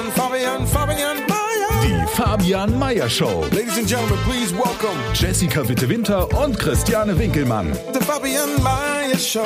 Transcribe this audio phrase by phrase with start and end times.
[0.00, 1.82] Fabian, Fabian, Fabian Mayer.
[1.82, 3.44] Die Fabian Meyer Show.
[3.52, 7.74] Ladies and gentlemen, please welcome Jessica Witte Winter und Christiane Winkelmann.
[7.92, 9.44] the Fabian Mayer Show.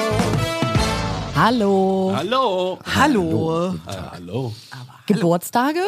[1.35, 2.13] Hallo.
[2.15, 2.79] Hallo.
[2.95, 3.75] Hallo.
[4.13, 4.53] Hallo.
[5.07, 5.81] Geburtstage?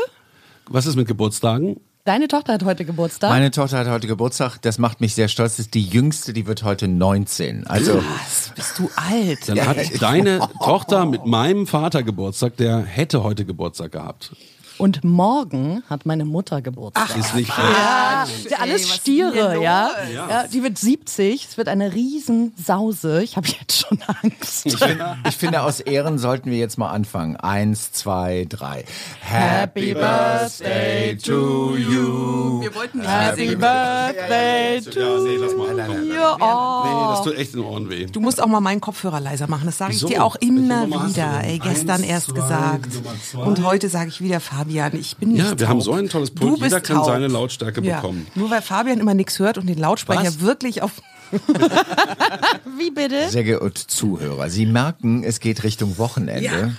[0.69, 1.79] Was ist mit Geburtstagen?
[2.05, 3.31] Deine Tochter hat heute Geburtstag.
[3.31, 4.61] Meine Tochter hat heute Geburtstag.
[4.63, 5.53] Das macht mich sehr stolz.
[5.53, 7.69] Das ist die jüngste, die wird heute 19.
[7.69, 9.49] Also Was, bist du alt?
[9.49, 14.33] Dann hat deine Tochter mit meinem Vater Geburtstag, der hätte heute Geburtstag gehabt.
[14.79, 17.17] Und morgen hat meine Mutter Geburtstag.
[17.17, 19.91] Ist nicht ja, ja, alles Stiere, ja?
[20.13, 20.47] ja.
[20.49, 21.47] Die wird 70.
[21.49, 23.23] Es wird eine Riesensause.
[23.23, 24.67] Ich habe jetzt schon Angst.
[24.67, 27.37] ich, find, ich finde, aus Ehren sollten wir jetzt mal anfangen.
[27.37, 28.85] Eins, zwei, drei.
[29.21, 32.61] Happy Birthday to you.
[32.61, 33.61] Wir wollten nicht Happy singen.
[33.61, 35.67] Birthday to Ja, nee, lass mal.
[36.05, 36.15] You.
[36.41, 36.83] Oh.
[36.85, 38.07] Nee, das tut echt in den Ohren weh.
[38.07, 39.67] Du musst auch mal meinen Kopfhörer leiser machen.
[39.67, 41.45] Das sage ich dir auch immer wieder.
[41.45, 42.91] Ey, gestern Eins, erst zwei, gesagt.
[43.35, 45.69] Und heute sage ich wieder, Fabian, ich bin nicht Ja, wir taub.
[45.69, 46.51] haben so ein tolles Pult.
[46.55, 47.07] Du bist Jeder kann taub.
[47.07, 47.97] seine Lautstärke ja.
[48.01, 48.27] bekommen.
[48.35, 50.41] Nur weil Fabian immer nichts hört und den Lautsprecher Was?
[50.41, 50.93] wirklich auf...
[52.79, 53.29] Wie bitte?
[53.29, 56.77] Sehr geehrte Zuhörer, Sie merken, es geht Richtung Wochenende.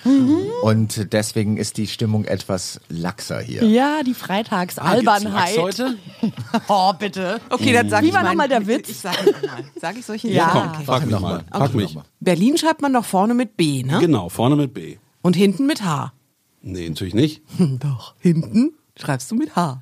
[0.61, 3.65] Und deswegen ist die Stimmung etwas laxer hier.
[3.65, 5.55] Ja, die Ah, Freitagsalbernheit.
[5.57, 5.97] Lachs heute?
[6.69, 7.41] oh, bitte.
[7.49, 8.89] Okay, dann sag Wie ich war nochmal der Witz?
[8.89, 9.65] Ich sag ihn nochmal.
[9.81, 10.29] Sag ich solche?
[10.29, 10.49] Ja.
[10.51, 10.83] Komm, okay.
[10.85, 11.43] frag mich noch mal.
[11.49, 11.57] mal.
[11.59, 11.85] Frag mich.
[11.93, 12.09] noch mal.
[12.21, 13.99] Berlin schreibt man doch vorne mit B, ne?
[13.99, 14.97] Genau, vorne mit B.
[15.21, 16.13] Und hinten mit H.
[16.61, 17.41] Nee, natürlich nicht.
[17.59, 19.79] Doch, hinten schreibst du mit H.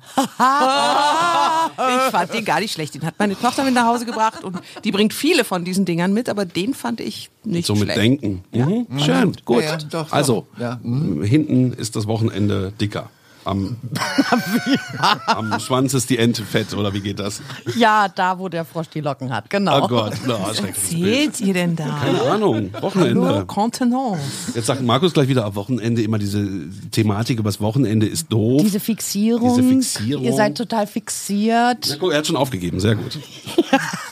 [1.78, 2.94] ich fand den gar nicht schlecht.
[2.94, 6.12] Den hat meine Tochter mit nach Hause gebracht und die bringt viele von diesen Dingern
[6.12, 7.98] mit, aber den fand ich nicht So mit schlecht.
[7.98, 8.44] Denken.
[8.52, 8.86] Mhm.
[8.98, 9.62] Schön, gut.
[9.62, 10.12] Ja, ja, doch, doch.
[10.12, 10.78] also, Ja.
[10.82, 13.10] hinten ist das Wochenende dicker.
[13.46, 13.76] Am,
[15.26, 17.40] am Schwanz ist die Ente fett, oder wie geht das?
[17.76, 19.48] Ja, da, wo der Frosch die Locken hat.
[19.50, 19.84] Genau.
[19.84, 20.68] Oh Gott, no, Bild.
[20.68, 21.84] Erzählt ihr denn da?
[22.02, 23.44] Keine Ahnung, Hallo, Wochenende.
[23.46, 24.52] Contenance.
[24.54, 26.44] Jetzt sagt Markus gleich wieder, am Wochenende immer diese
[26.90, 28.62] Thematik über das Wochenende ist doof.
[28.64, 29.54] Diese Fixierung.
[29.54, 30.24] Diese Fixierung.
[30.24, 31.86] Ihr seid total fixiert.
[31.88, 33.18] Na, guck, er hat schon aufgegeben, sehr gut.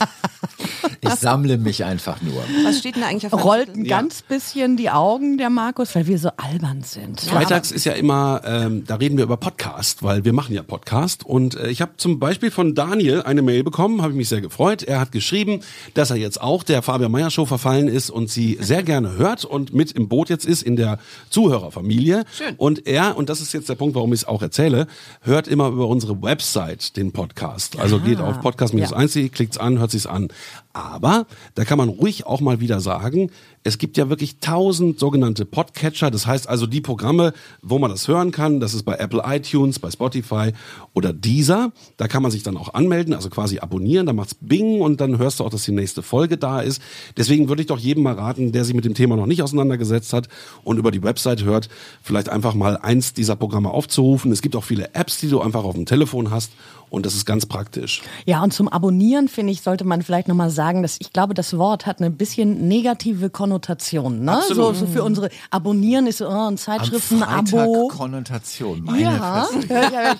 [1.12, 2.42] Ich sammle mich einfach nur.
[2.64, 5.94] Was steht denn da eigentlich auf meinem Rollt ein ganz bisschen die Augen, der Markus,
[5.94, 7.20] weil wir so albern sind.
[7.20, 11.24] Freitags ist ja immer, ähm, da reden wir über Podcast, weil wir machen ja Podcast.
[11.24, 14.40] Und äh, ich habe zum Beispiel von Daniel eine Mail bekommen, habe ich mich sehr
[14.40, 14.82] gefreut.
[14.82, 15.60] Er hat geschrieben,
[15.94, 19.44] dass er jetzt auch der Fabian Meyer Show verfallen ist und sie sehr gerne hört
[19.44, 20.98] und mit im Boot jetzt ist in der
[21.30, 22.24] Zuhörerfamilie.
[22.32, 22.54] Schön.
[22.56, 24.86] Und er, und das ist jetzt der Punkt, warum ich es auch erzähle,
[25.20, 27.78] hört immer über unsere Website den Podcast.
[27.78, 30.28] Also geht auf podcast-1.de, klickt's an, hört sich's an.
[30.74, 33.30] Aber da kann man ruhig auch mal wieder sagen,
[33.62, 36.10] es gibt ja wirklich tausend sogenannte Podcatcher.
[36.10, 38.58] Das heißt also die Programme, wo man das hören kann.
[38.58, 40.50] Das ist bei Apple iTunes, bei Spotify
[40.92, 41.72] oder Deezer.
[41.96, 44.06] Da kann man sich dann auch anmelden, also quasi abonnieren.
[44.06, 46.82] Da macht's Bing und dann hörst du auch, dass die nächste Folge da ist.
[47.16, 50.12] Deswegen würde ich doch jedem mal raten, der sich mit dem Thema noch nicht auseinandergesetzt
[50.12, 50.28] hat
[50.64, 51.68] und über die Website hört,
[52.02, 54.32] vielleicht einfach mal eins dieser Programme aufzurufen.
[54.32, 56.50] Es gibt auch viele Apps, die du einfach auf dem Telefon hast
[56.94, 58.02] und das ist ganz praktisch.
[58.24, 61.58] Ja, und zum Abonnieren, finde ich, sollte man vielleicht nochmal sagen, dass ich glaube, das
[61.58, 64.24] Wort hat eine bisschen negative Konnotation.
[64.24, 64.32] Ne?
[64.48, 64.76] So, Absolut.
[64.76, 67.88] so für unsere Abonnieren ist oh, ein Zeitschriftenabo.
[67.88, 68.82] Konnotation.
[68.84, 70.16] Meine Ja, ja, ja, ja,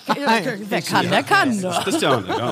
[0.69, 1.57] wer kann, der kann.
[1.57, 1.73] ne?
[1.83, 2.51] Christian, ja.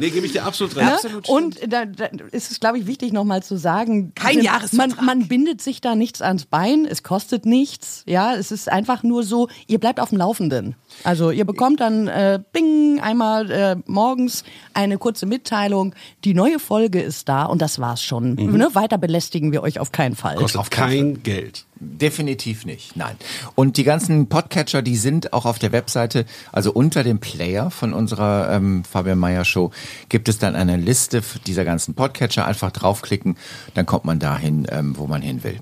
[0.00, 1.04] Nee, gebe ich dir absolut recht.
[1.04, 1.20] Ne?
[1.28, 4.42] Und da, da ist es, glaube ich, wichtig nochmal zu sagen, Kein
[4.72, 8.02] man, man bindet sich da nichts ans Bein, es kostet nichts.
[8.06, 10.74] Ja, es ist einfach nur so, ihr bleibt auf dem Laufenden.
[11.04, 17.00] Also ihr bekommt dann äh, Bing einmal äh, morgens eine kurze Mitteilung, die neue Folge
[17.00, 18.34] ist da und das war's schon.
[18.34, 18.68] Ne?
[18.74, 20.36] Weiter belästigen wir euch auf keinen Fall.
[20.36, 21.64] Kostet kein Geld.
[21.78, 23.16] Definitiv nicht, nein.
[23.54, 27.92] Und die ganzen Podcatcher, die sind auch auf der Webseite, also unter dem Player von
[27.92, 29.72] unserer ähm, Fabian Meyer Show,
[30.08, 32.46] gibt es dann eine Liste dieser ganzen Podcatcher.
[32.46, 33.36] Einfach draufklicken,
[33.74, 35.60] dann kommt man dahin, ähm, wo man hin will.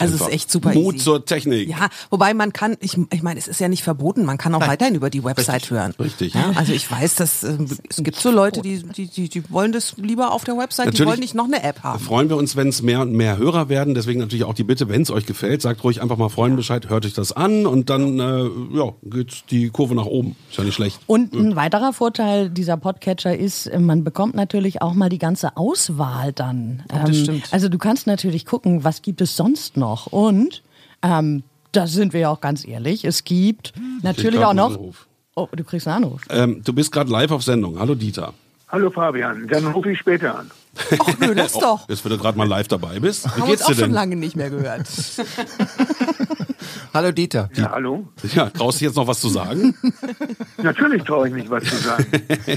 [0.00, 1.04] Also es ist echt super Mut easy.
[1.04, 1.68] zur Technik.
[1.68, 4.66] Ja, wobei man kann, ich, ich meine, es ist ja nicht verboten, man kann auch
[4.66, 5.94] weiterhin über die Website hören.
[5.98, 6.34] richtig.
[6.34, 7.56] Ja, also ich weiß, dass äh,
[7.88, 10.90] es gibt so Leute, die, die, die, die wollen das lieber auf der Website, die
[10.90, 11.08] Natürlich.
[11.08, 12.02] wollen nicht noch eine App haben.
[12.02, 13.94] Freuen wir uns, wenn es mehr und mehr Hörer werden.
[13.94, 16.88] Deswegen natürlich auch die Bitte, wenn es euch gefällt, sagt ruhig einfach mal Freunden Bescheid,
[16.88, 20.36] hört euch das an und dann äh, ja, geht die Kurve nach oben.
[20.50, 21.00] Ist ja nicht schlecht.
[21.06, 25.56] Und ein weiterer Vorteil dieser Podcatcher ist, äh, man bekommt natürlich auch mal die ganze
[25.56, 26.82] Auswahl dann.
[26.88, 27.48] das stimmt.
[27.50, 30.62] Also du kannst natürlich gucken, was gibt es sonst noch und
[31.02, 31.42] ähm,
[31.72, 33.04] Da sind wir ja auch ganz ehrlich.
[33.04, 33.72] Es gibt
[34.02, 34.70] natürlich auch noch.
[34.72, 35.06] Anruf.
[35.36, 36.22] Oh, du kriegst einen Anruf.
[36.28, 37.78] Ähm, du bist gerade live auf Sendung.
[37.78, 38.34] Hallo Dieter.
[38.68, 40.50] Hallo Fabian, dann rufe ich später an.
[40.98, 41.88] Ach nö, lass doch.
[41.88, 43.24] Jetzt, wenn du gerade mal live dabei bist.
[43.24, 43.92] Wie Haben uns geht's auch dir schon denn?
[43.92, 44.86] lange nicht mehr gehört.
[46.92, 47.48] Hallo Dieter.
[47.54, 48.08] Ja, hallo?
[48.34, 49.74] Ja, traust du jetzt noch was zu sagen?
[50.58, 52.06] Natürlich traue ich mich was zu sagen.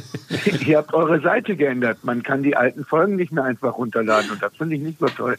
[0.65, 1.99] Ihr habt eure Seite geändert.
[2.03, 5.07] Man kann die alten Folgen nicht mehr einfach runterladen und das finde ich nicht so
[5.07, 5.37] toll.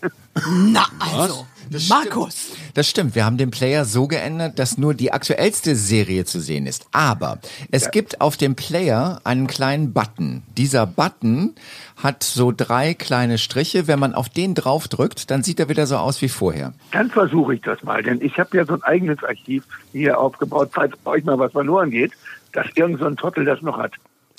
[0.73, 1.47] Na also,
[1.89, 2.53] Markus.
[2.75, 6.67] Das stimmt, wir haben den Player so geändert, dass nur die aktuellste Serie zu sehen
[6.67, 6.87] ist.
[6.93, 7.39] Aber
[7.71, 10.43] es gibt auf dem Player einen kleinen Button.
[10.57, 11.55] Dieser Button
[12.03, 13.87] hat so drei kleine Striche.
[13.87, 16.73] Wenn man auf den draufdrückt, dann sieht er wieder so aus wie vorher.
[16.93, 20.71] Dann versuche ich das mal, denn ich habe ja so ein eigenes Archiv hier aufgebaut,
[20.73, 22.13] falls bei euch mal was verloren geht,
[22.53, 23.93] dass irgend so ein Trottel das noch hat.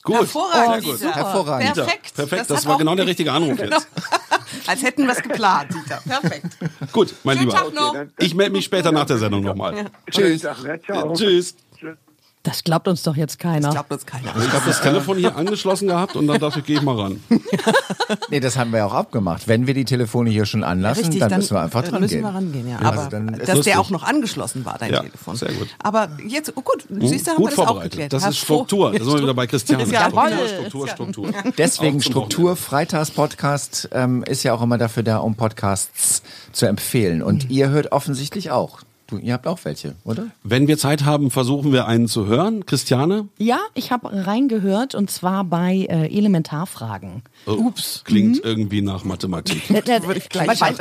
[0.04, 0.18] Gut.
[0.18, 0.84] Hervorragend.
[0.84, 1.00] Sehr gut.
[1.02, 1.16] Dieter.
[1.16, 1.70] Hervorragend.
[1.70, 2.14] Dieter, Perfekt.
[2.16, 3.76] Perfekt, das, hat war genau der richtige Anruf Genau.
[3.76, 3.88] jetzt.
[4.68, 6.00] Als hätten wir es geplant, Dieter.
[6.08, 6.58] Perfekt.
[6.92, 7.62] Gut, mein Schönen Lieber.
[7.64, 7.94] Tag noch.
[7.94, 9.86] dann- Ich melde mich später nach der Sendung nochmal.
[10.12, 10.44] Tschüss.
[10.44, 10.80] Ne?
[10.86, 11.14] Ciao.
[11.14, 11.56] Tschüss.
[12.46, 13.72] Das glaubt uns doch jetzt keiner.
[13.72, 14.34] Glaubt uns keiner.
[14.38, 17.24] Ich habe das Telefon hier angeschlossen gehabt und dann dachte ich, gehe ich mal ran.
[18.30, 19.48] Nee, das haben wir ja auch abgemacht.
[19.48, 22.24] Wenn wir die Telefone hier schon anlassen, dann, müssen wir einfach dann dran müssen gehen.
[22.24, 22.80] wir rangehen, ja.
[22.80, 23.64] Ja, Aber also dann dass lustig.
[23.74, 25.36] der auch noch angeschlossen war, dein Ja, Telefon.
[25.36, 25.68] sehr gut.
[25.82, 27.92] Aber jetzt, oh gut, siehst du, haben Gut wir das auch vorbereitet.
[27.94, 28.14] geklärt.
[28.14, 28.92] Das ist Struktur.
[28.92, 29.86] Da sind wir wieder bei Christiane.
[29.86, 30.88] Ja, Struktur.
[30.88, 31.54] Struktur, Struktur.
[31.58, 36.22] Deswegen Struktur, Freitags-Podcast ähm, ist ja auch immer dafür da, um Podcasts
[36.52, 37.24] zu empfehlen.
[37.24, 38.82] Und ihr hört offensichtlich auch.
[39.08, 40.28] Du, ihr habt auch welche, oder?
[40.44, 42.66] Wenn wir Zeit haben, versuchen wir einen zu hören.
[42.66, 43.28] Christiane?
[43.38, 47.22] Ja, ich habe reingehört und zwar bei äh, Elementarfragen.
[47.46, 48.02] Ups.
[48.04, 49.70] Klingt irgendwie nach Mathematik.
[49.70, 50.78] Würde ich gleich wahrscheinlich-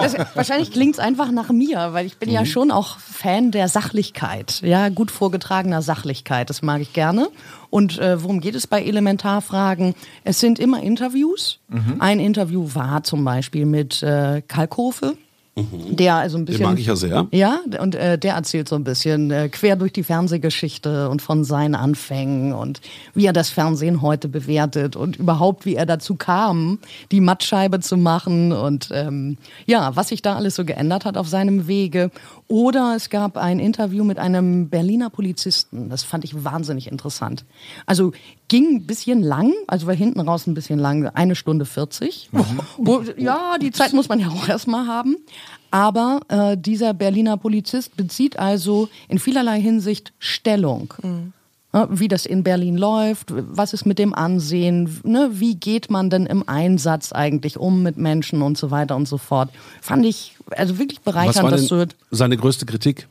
[0.00, 4.60] das, wahrscheinlich klingt's einfach nach mir, weil ich bin ja schon auch Fan der Sachlichkeit,
[4.62, 7.28] ja, gut vorgetragener Sachlichkeit, das mag ich gerne.
[7.70, 9.94] Und äh, worum geht es bei Elementarfragen?
[10.22, 11.58] Es sind immer Interviews.
[11.98, 15.16] Ein Interview war zum Beispiel mit äh, Kalkofe.
[15.56, 16.64] Der also ein bisschen.
[16.64, 17.28] mag ich ja sehr.
[17.30, 21.44] Ja, und äh, der erzählt so ein bisschen äh, quer durch die Fernsehgeschichte und von
[21.44, 22.80] seinen Anfängen und
[23.14, 26.80] wie er das Fernsehen heute bewertet und überhaupt, wie er dazu kam,
[27.12, 29.36] die Mattscheibe zu machen und ähm,
[29.66, 32.10] ja, was sich da alles so geändert hat auf seinem Wege.
[32.54, 35.90] Oder es gab ein Interview mit einem Berliner Polizisten.
[35.90, 37.44] Das fand ich wahnsinnig interessant.
[37.84, 38.12] Also
[38.46, 42.30] ging ein bisschen lang, also war hinten raus ein bisschen lang, eine Stunde 40.
[42.76, 45.16] Und, ja, die Zeit muss man ja auch erstmal haben.
[45.72, 50.94] Aber äh, dieser Berliner Polizist bezieht also in vielerlei Hinsicht Stellung.
[51.02, 51.08] Ja,
[51.90, 55.30] Wie das in Berlin läuft, was ist mit dem Ansehen, ne?
[55.32, 59.18] wie geht man denn im Einsatz eigentlich um mit Menschen und so weiter und so
[59.18, 59.50] fort.
[59.80, 63.08] Fand ich also wirklich Was bereichernd, war das zu denn seine größte Kritik?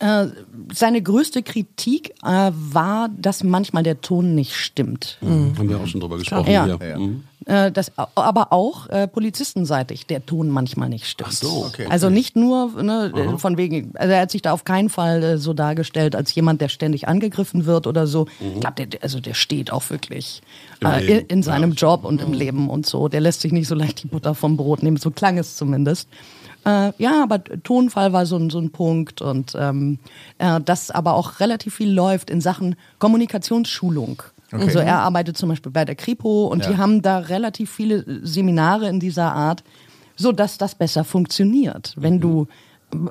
[0.00, 0.26] äh,
[0.72, 5.18] seine größte Kritik äh, war, dass manchmal der Ton nicht stimmt.
[5.22, 6.50] Haben wir auch schon drüber gesprochen.
[6.50, 6.64] Ja.
[6.64, 6.98] hier.
[6.98, 7.24] Mhm.
[7.48, 11.30] Äh, das, aber auch äh, polizistenseitig der Ton manchmal nicht stimmt.
[11.32, 11.86] Ach so, okay.
[11.90, 15.22] Also nicht nur ne, äh, von wegen, also er hat sich da auf keinen Fall
[15.22, 18.26] äh, so dargestellt als jemand, der ständig angegriffen wird oder so.
[18.40, 20.42] Ich glaube, der, also der steht auch wirklich
[20.80, 20.86] Mhm.
[20.88, 21.76] Äh, in, in seinem ja.
[21.76, 23.08] Job und im Leben und so.
[23.08, 26.08] Der lässt sich nicht so leicht die Butter vom Brot nehmen, so klang es zumindest.
[26.64, 29.98] Äh, ja, aber Tonfall war so ein, so ein Punkt und ähm,
[30.38, 34.22] äh, das aber auch relativ viel läuft in Sachen Kommunikationsschulung.
[34.50, 38.88] Also er arbeitet zum Beispiel bei der Kripo und die haben da relativ viele Seminare
[38.88, 39.62] in dieser Art,
[40.16, 42.46] so dass das besser funktioniert, wenn du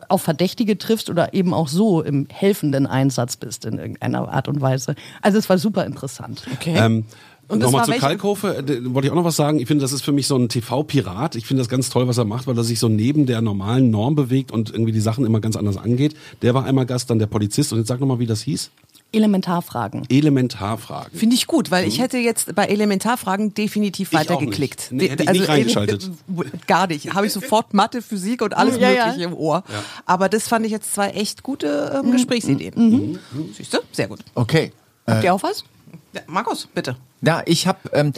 [0.09, 4.59] auf Verdächtige triffst oder eben auch so im helfenden Einsatz bist in irgendeiner Art und
[4.61, 4.95] Weise.
[5.21, 6.47] Also es war super interessant.
[6.53, 6.75] Okay.
[6.75, 7.05] Ähm,
[7.47, 9.59] Und Nochmal zu Kalkofe, äh, wollte ich auch noch was sagen.
[9.59, 11.35] Ich finde, das ist für mich so ein TV-Pirat.
[11.35, 13.89] Ich finde das ganz toll, was er macht, weil er sich so neben der normalen
[13.91, 16.15] Norm bewegt und irgendwie die Sachen immer ganz anders angeht.
[16.41, 17.71] Der war einmal Gast, dann der Polizist.
[17.71, 18.71] Und jetzt sag nochmal, wie das hieß.
[19.13, 20.05] Elementarfragen.
[20.09, 21.17] Elementarfragen.
[21.17, 24.91] Finde ich gut, weil ich hätte jetzt bei Elementarfragen definitiv weitergeklickt.
[24.91, 25.01] nicht.
[25.03, 26.11] Nee, hätte ich nicht ele- reingeschaltet.
[26.67, 27.13] Gar nicht.
[27.13, 29.05] Habe ich sofort Mathe, Physik und alles Ja, ja.
[29.07, 29.63] Mögliche im Ohr.
[30.05, 32.07] Aber das fand ich jetzt zwei echt gute Mhm.
[32.07, 33.19] ähm, Gesprächsideen.
[33.55, 33.77] Siehst du?
[33.91, 34.19] Sehr gut.
[34.35, 34.71] Okay.
[35.07, 35.63] Habt ihr auch was?
[36.13, 36.97] Ja, Markus, bitte.
[37.21, 38.13] Ja, ich hab, ähm,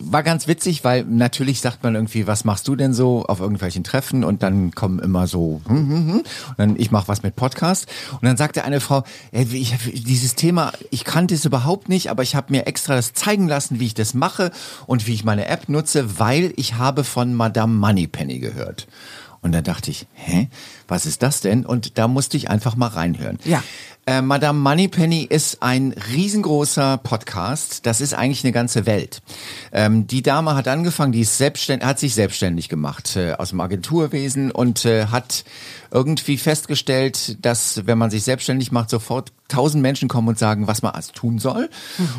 [0.00, 3.84] war ganz witzig, weil natürlich sagt man irgendwie, was machst du denn so auf irgendwelchen
[3.84, 6.24] Treffen und dann kommen immer so, hm, hm, hm, und
[6.56, 10.72] dann ich mache was mit Podcast und dann sagte eine Frau, ey, ich, dieses Thema,
[10.90, 13.94] ich kannte es überhaupt nicht, aber ich habe mir extra das zeigen lassen, wie ich
[13.94, 14.50] das mache
[14.86, 18.86] und wie ich meine App nutze, weil ich habe von Madame Moneypenny gehört.
[19.40, 20.48] Und da dachte ich, hä,
[20.88, 21.64] was ist das denn?
[21.64, 23.38] Und da musste ich einfach mal reinhören.
[23.44, 23.62] Ja.
[24.08, 27.84] Äh, Madame Moneypenny ist ein riesengroßer Podcast.
[27.84, 29.20] Das ist eigentlich eine ganze Welt.
[29.70, 33.60] Ähm, die Dame hat angefangen, die ist selbstständig, hat sich selbstständig gemacht äh, aus dem
[33.60, 35.44] Agenturwesen und äh, hat
[35.90, 40.82] irgendwie festgestellt, dass wenn man sich selbstständig macht, sofort tausend Menschen kommen und sagen, was
[40.82, 41.70] man alles tun soll.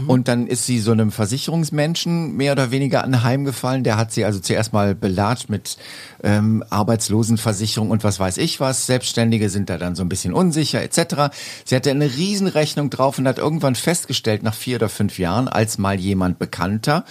[0.07, 3.83] Und dann ist sie so einem Versicherungsmenschen mehr oder weniger anheimgefallen.
[3.83, 5.77] Der hat sie also zuerst mal belatscht mit
[6.23, 8.87] ähm, Arbeitslosenversicherung und was weiß ich was.
[8.87, 11.33] Selbstständige sind da dann so ein bisschen unsicher etc.
[11.65, 15.77] Sie hatte eine Riesenrechnung drauf und hat irgendwann festgestellt, nach vier oder fünf Jahren, als
[15.77, 17.05] mal jemand Bekannter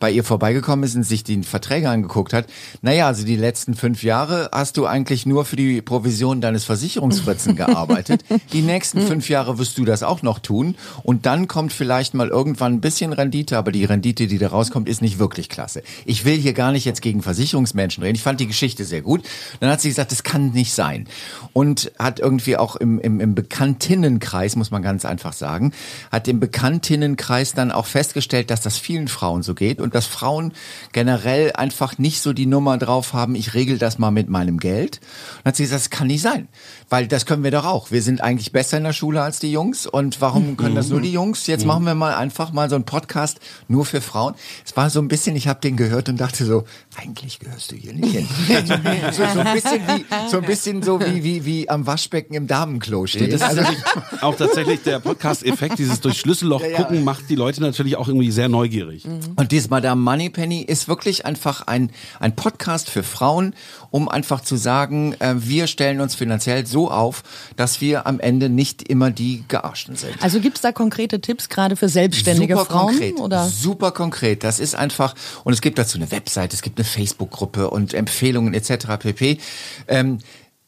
[0.00, 2.46] bei ihr vorbeigekommen ist und sich die Verträge angeguckt hat,
[2.80, 7.56] naja, also die letzten fünf Jahre hast du eigentlich nur für die Provision deines Versicherungsfritzen
[7.56, 8.24] gearbeitet.
[8.52, 12.28] Die nächsten fünf Jahre wirst du das auch noch tun und dann kommt vielleicht mal
[12.28, 15.82] irgendwann ein bisschen Rendite, aber die Rendite, die da rauskommt, ist nicht wirklich klasse.
[16.04, 18.14] Ich will hier gar nicht jetzt gegen Versicherungsmenschen reden.
[18.14, 19.22] Ich fand die Geschichte sehr gut.
[19.60, 21.08] Dann hat sie gesagt, das kann nicht sein.
[21.52, 25.72] Und hat irgendwie auch im, im, im Bekanntinnenkreis, muss man ganz einfach sagen,
[26.10, 30.52] hat im Bekanntinnenkreis dann auch festgestellt, dass das vielen Frauen so geht und dass Frauen
[30.92, 35.00] generell einfach nicht so die Nummer drauf haben, ich regel das mal mit meinem Geld.
[35.38, 36.48] Und hat sie gesagt, das kann nicht sein.
[36.88, 37.90] Weil das können wir doch auch.
[37.90, 39.86] Wir sind eigentlich besser in der Schule als die Jungs.
[39.86, 41.46] Und warum können das nur die Jungs?
[41.46, 44.34] Jetzt machen wir mal einfach mal so einen Podcast nur für Frauen.
[44.64, 46.64] Es war so ein bisschen, ich habe den gehört und dachte so,
[46.96, 48.28] eigentlich gehörst du hier nicht hin.
[49.12, 52.46] so, so ein bisschen wie, so ein bisschen so wie, wie, wie am Waschbecken im
[52.46, 53.32] Damenklo steht.
[53.32, 53.84] Das ist natürlich
[54.20, 58.48] auch tatsächlich der Podcast-Effekt, dieses durch Schlüsselloch gucken, macht die Leute natürlich auch irgendwie sehr
[58.48, 59.04] neugierig.
[59.36, 61.90] Und dieses Madame Moneypenny ist wirklich einfach ein,
[62.20, 63.54] ein Podcast für Frauen,
[63.90, 67.22] um einfach zu sagen, äh, wir stellen uns finanziell so auf,
[67.56, 70.14] dass wir am Ende nicht immer die Gearschten sind.
[70.20, 72.86] Also gibt's da konkrete Tipps gerade für selbstständige super Frauen?
[72.88, 73.46] konkret, Oder?
[73.46, 74.44] super konkret.
[74.44, 75.14] Das ist einfach
[75.44, 78.86] und es gibt dazu eine Website, es gibt eine Facebook-Gruppe und Empfehlungen etc.
[78.98, 79.38] pp.
[79.86, 80.18] Ähm,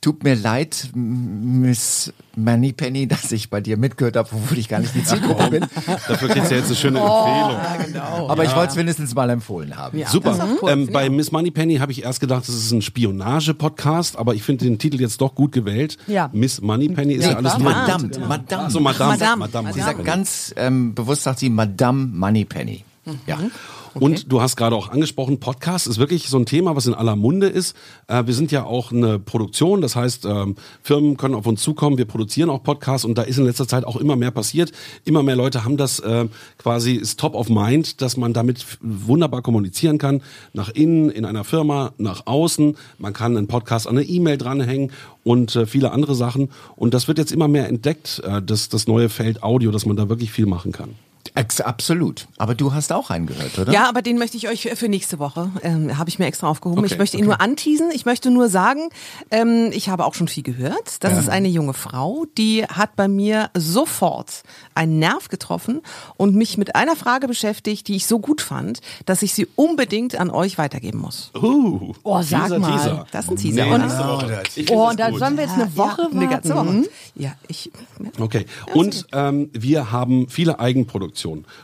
[0.02, 4.94] Tut mir leid, Miss Moneypenny, dass ich bei dir mitgehört habe, obwohl ich gar nicht
[4.94, 5.66] die Zielgruppe bin.
[6.08, 8.00] Dafür kriegst du jetzt eine schöne Empfehlung.
[8.30, 10.02] Aber ich wollte es wenigstens mal empfohlen haben.
[10.06, 10.58] Super.
[10.68, 14.64] ähm, bei Miss Moneypenny habe ich erst gedacht, das ist ein Spionage-Podcast, aber ich finde
[14.64, 15.98] den Titel jetzt doch gut gewählt.
[16.06, 16.30] Ja.
[16.32, 17.64] Miss Moneypenny ist ja, alles drin.
[17.64, 18.62] Madame, Madame.
[18.62, 19.36] Also Madame, Madame.
[19.36, 19.72] Madame.
[19.74, 22.84] Sie sagt ganz ähm, bewusst, sagt sie Madame Moneypenny.
[23.26, 23.38] Ja.
[23.94, 27.16] Und du hast gerade auch angesprochen, Podcast ist wirklich so ein Thema, was in aller
[27.16, 27.76] Munde ist.
[28.06, 31.98] Äh, wir sind ja auch eine Produktion, das heißt, ähm, Firmen können auf uns zukommen,
[31.98, 34.72] wir produzieren auch Podcasts und da ist in letzter Zeit auch immer mehr passiert.
[35.04, 36.26] Immer mehr Leute haben das äh,
[36.58, 40.22] quasi, ist top of mind, dass man damit wunderbar kommunizieren kann.
[40.52, 42.76] Nach innen, in einer Firma, nach außen.
[42.98, 44.92] Man kann einen Podcast an eine E-Mail dranhängen
[45.24, 46.50] und äh, viele andere Sachen.
[46.76, 49.96] Und das wird jetzt immer mehr entdeckt, äh, das, das neue Feld Audio, dass man
[49.96, 50.94] da wirklich viel machen kann.
[51.34, 52.26] Ex absolut.
[52.38, 53.72] Aber du hast auch einen gehört, oder?
[53.72, 56.80] Ja, aber den möchte ich euch für, nächste Woche, ähm, habe ich mir extra aufgehoben.
[56.80, 57.90] Okay, ich möchte ihn nur anteasen.
[57.92, 58.88] Ich möchte nur sagen,
[59.30, 61.02] ähm, ich habe auch schon viel gehört.
[61.04, 64.42] Das ist eine junge Frau, die hat bei mir sofort
[64.74, 65.80] einen Nerv getroffen
[66.16, 70.16] und mich mit einer Frage beschäftigt, die ich so gut fand, dass ich sie unbedingt
[70.18, 71.30] an euch weitergeben muss.
[71.34, 72.72] Uh, Oh, sag Teaser, mal.
[72.76, 73.06] Teaser.
[73.12, 73.64] Das ist ein Teaser.
[73.66, 74.42] Nee, Und- Woche.
[74.56, 76.82] Ich Oh, da sollen wir jetzt eine Woche ja, eine ganze warten?
[76.82, 76.90] Woche.
[77.14, 77.70] Ja, ich.
[78.18, 78.46] Okay.
[78.74, 81.19] Und ähm, wir haben viele Eigenproduktionen.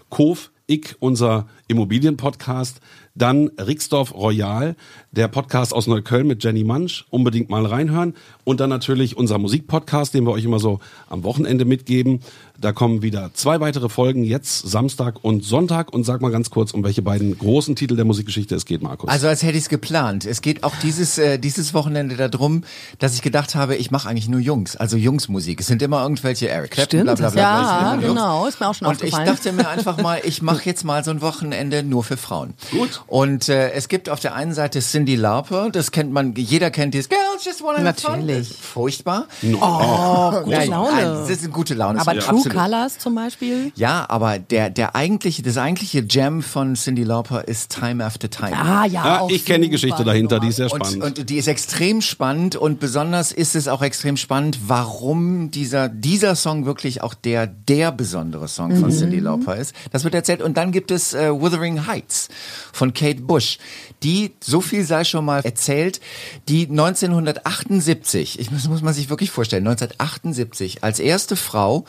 [0.08, 2.80] Kov, ich, unser Immobilienpodcast.
[3.14, 4.76] Dann Rixdorf Royal,
[5.16, 7.06] der Podcast aus Neukölln mit Jenny Mansch.
[7.08, 8.14] Unbedingt mal reinhören.
[8.44, 12.20] Und dann natürlich unser Musikpodcast, den wir euch immer so am Wochenende mitgeben.
[12.58, 15.92] Da kommen wieder zwei weitere Folgen, jetzt Samstag und Sonntag.
[15.92, 19.08] Und sag mal ganz kurz, um welche beiden großen Titel der Musikgeschichte es geht, Markus.
[19.10, 20.26] Also als hätte ich es geplant.
[20.26, 22.62] Es geht auch dieses, äh, dieses Wochenende darum,
[22.98, 25.60] dass ich gedacht habe, ich mache eigentlich nur Jungs, also Jungsmusik.
[25.60, 27.40] Es sind immer irgendwelche Eric Clapton, Stimmt, bla bla bla.
[27.40, 27.94] ja, bla.
[27.94, 30.64] Es sind genau, ist mir auch schon Und ich dachte mir einfach mal, ich mache
[30.66, 32.54] jetzt mal so ein Wochenende nur für Frauen.
[32.70, 33.02] Gut.
[33.06, 36.94] Und äh, es gibt auf der einen Seite Cindy Lauper, das kennt man, jeder kennt
[36.94, 38.12] dieses Girls Just Wanna Have Fun.
[38.26, 38.48] Natürlich.
[38.48, 39.26] Furchtbar.
[39.60, 40.90] Oh, gute Nein, Laune.
[40.92, 42.00] nein, Das ist eine gute Laune.
[42.00, 42.58] Aber Ja, True absolut.
[42.58, 43.70] Colors zum Beispiel?
[43.76, 48.56] Ja, aber der, der eigentliche, das eigentliche Gem von Cindy Lauper ist Time After Time.
[48.56, 49.04] Ah, ja.
[49.04, 49.70] ja, auch ich kenne die.
[49.70, 51.04] Geschichte dahinter, die ist sehr Und, spannend.
[51.20, 56.34] und die ist extrem spannend und besonders ist es auch extrem spannend, warum dieser, dieser
[56.34, 59.74] Song wirklich auch der, der besondere Song von Cindy Lauper ist.
[59.92, 60.40] Das wird erzählt.
[60.40, 62.28] Und dann gibt es äh, Wuthering Heights
[62.72, 63.58] von Kate Bush,
[64.02, 66.00] die, so viel sei schon mal erzählt,
[66.48, 71.84] die 1978, ich muss, muss man sich wirklich vorstellen, 1978 als erste Frau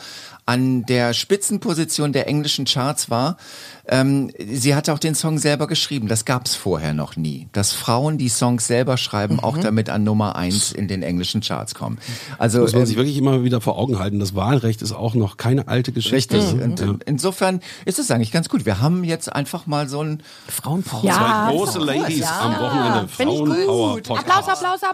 [0.48, 3.36] an der Spitzenposition der englischen Charts war.
[3.86, 6.08] Ähm, sie hat auch den Song selber geschrieben.
[6.08, 7.48] Das gab's vorher noch nie.
[7.52, 11.74] Dass Frauen die Songs selber schreiben, auch damit an Nummer eins in den englischen Charts
[11.74, 11.98] kommen.
[12.38, 14.20] Also muss man ähm, sich wirklich immer wieder vor Augen halten.
[14.20, 16.38] Das Wahlrecht ist auch noch keine alte Geschichte.
[16.38, 16.62] Richtig.
[16.62, 16.94] Und Ja.
[17.04, 18.64] insofern ist es eigentlich ganz gut.
[18.64, 21.08] Wir haben jetzt einfach mal so ein Frauenpause.
[21.08, 22.40] Ja, große Ladies ja.
[22.40, 23.08] am Wochenende Wochenende.
[23.08, 24.08] Finde ich Frauenpower gut.
[24.08, 24.48] Podcast.
[24.48, 24.84] Applaus, Applaus,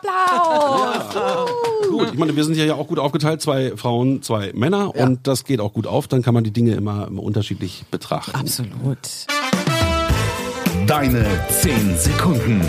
[1.09, 1.49] Applaus.
[1.91, 5.45] Gut, ich meine, wir sind ja auch gut aufgeteilt, zwei Frauen, zwei Männer und das
[5.45, 8.35] geht auch gut auf, dann kann man die Dinge immer, immer unterschiedlich betrachten.
[8.35, 8.99] Absolut.
[10.87, 12.61] Deine 10 Sekunden.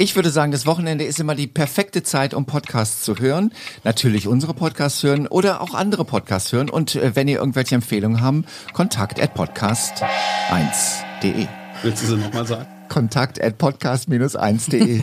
[0.00, 3.52] Ich würde sagen, das Wochenende ist immer die perfekte Zeit, um Podcasts zu hören.
[3.82, 6.70] Natürlich unsere Podcasts hören oder auch andere Podcasts hören.
[6.70, 11.48] Und äh, wenn ihr irgendwelche Empfehlungen haben, kontakt at podcast1.de.
[11.82, 12.77] Willst du sie nochmal sagen?
[12.88, 15.02] Kontakt at podcast-1.de.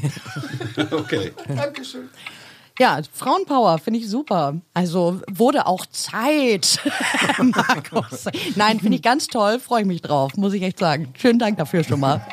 [0.92, 1.32] Okay.
[2.77, 4.56] Ja, Frauenpower finde ich super.
[4.74, 6.80] Also wurde auch Zeit,
[7.38, 8.25] Markus.
[8.56, 11.08] Nein, finde ich ganz toll, freue ich mich drauf, muss ich echt sagen.
[11.18, 12.25] Schönen Dank dafür schon mal.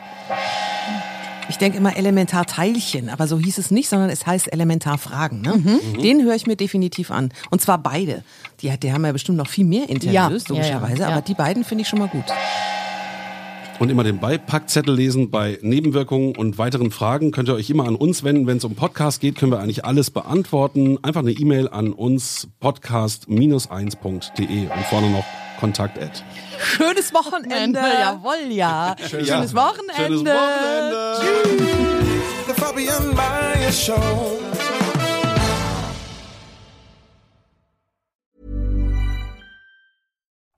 [1.49, 5.43] Ich denke immer Elementarteilchen, aber so hieß es nicht, sondern es heißt Elementarfragen.
[5.43, 5.81] Ne?
[6.03, 7.33] Den höre ich mir definitiv an.
[7.51, 8.25] Und zwar beide.
[8.61, 11.15] Die, die haben ja bestimmt noch viel mehr Interviews, Ja, logischerweise, ja, ja.
[11.15, 12.25] aber die beiden finde ich schon mal gut.
[13.83, 17.97] Und immer den Beipackzettel lesen bei Nebenwirkungen und weiteren Fragen könnt ihr euch immer an
[17.97, 18.47] uns wenden.
[18.47, 21.01] Wenn es um Podcast geht, können wir eigentlich alles beantworten.
[21.03, 25.25] Einfach eine E-Mail an uns podcast-1.de und vorne noch
[25.59, 26.23] Kontakt at.
[26.61, 27.81] Schönes Wochenende.
[27.81, 28.95] Jawohl, ja.
[29.11, 29.95] Schönes Wochenende.
[29.97, 31.21] Schönes Wochenende.
[32.47, 34.42] The Fabian Meyer Show.